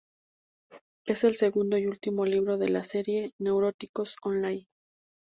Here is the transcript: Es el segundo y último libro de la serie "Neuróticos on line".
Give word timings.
Es 1.05 1.23
el 1.25 1.35
segundo 1.35 1.77
y 1.77 1.85
último 1.85 2.25
libro 2.25 2.57
de 2.57 2.69
la 2.69 2.83
serie 2.83 3.33
"Neuróticos 3.37 4.15
on 4.23 4.41
line". 4.41 4.67